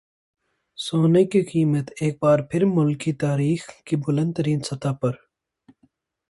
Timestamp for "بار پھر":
2.21-2.65